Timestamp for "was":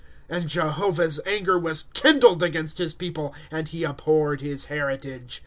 1.59-1.83